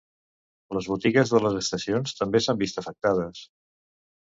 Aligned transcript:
Les 0.77 0.87
botigues 0.93 1.33
de 1.35 1.41
les 1.43 1.59
estacions 1.59 2.17
també 2.23 2.43
s'han 2.47 2.61
vist 2.65 2.83
afectades. 2.85 3.47